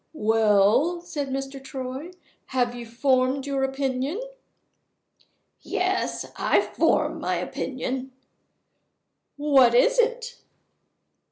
[0.13, 1.63] "Well?" said Mr.
[1.63, 2.09] Troy.
[2.47, 4.19] "Have you formed your opinion?"
[5.61, 8.11] "Yes; I've formed my opinion."
[9.37, 10.39] "What is it?"